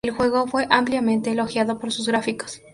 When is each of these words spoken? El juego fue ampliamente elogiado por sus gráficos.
El 0.03 0.13
juego 0.15 0.47
fue 0.47 0.65
ampliamente 0.71 1.29
elogiado 1.29 1.77
por 1.77 1.91
sus 1.91 2.07
gráficos. 2.07 2.63